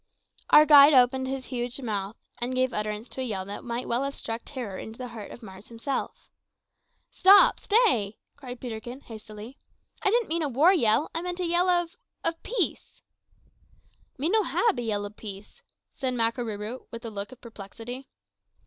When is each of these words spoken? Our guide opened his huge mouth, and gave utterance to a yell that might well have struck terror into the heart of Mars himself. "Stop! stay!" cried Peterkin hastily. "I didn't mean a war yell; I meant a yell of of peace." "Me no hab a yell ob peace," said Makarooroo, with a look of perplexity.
Our 0.49 0.65
guide 0.65 0.95
opened 0.95 1.27
his 1.27 1.45
huge 1.45 1.79
mouth, 1.79 2.15
and 2.39 2.55
gave 2.55 2.73
utterance 2.73 3.07
to 3.09 3.21
a 3.21 3.23
yell 3.23 3.45
that 3.45 3.63
might 3.63 3.87
well 3.87 4.03
have 4.03 4.15
struck 4.15 4.41
terror 4.43 4.75
into 4.79 4.97
the 4.97 5.09
heart 5.09 5.29
of 5.29 5.43
Mars 5.43 5.67
himself. 5.67 6.27
"Stop! 7.11 7.59
stay!" 7.59 8.17
cried 8.35 8.59
Peterkin 8.59 9.01
hastily. 9.01 9.59
"I 10.01 10.09
didn't 10.09 10.27
mean 10.29 10.41
a 10.41 10.49
war 10.49 10.73
yell; 10.73 11.11
I 11.13 11.21
meant 11.21 11.39
a 11.39 11.45
yell 11.45 11.69
of 11.69 11.95
of 12.23 12.41
peace." 12.41 13.03
"Me 14.17 14.27
no 14.27 14.41
hab 14.41 14.79
a 14.79 14.81
yell 14.81 15.05
ob 15.05 15.17
peace," 15.17 15.61
said 15.91 16.15
Makarooroo, 16.15 16.87
with 16.89 17.05
a 17.05 17.11
look 17.11 17.31
of 17.31 17.39
perplexity. 17.39 18.07